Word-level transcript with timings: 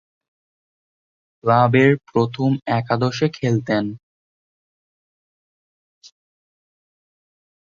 ক্লাবের 1.43 1.91
প্রথম 2.09 2.49
একাদশে 2.79 3.27
খেলতেন। 3.37 3.85